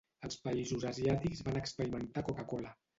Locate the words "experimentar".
1.63-2.29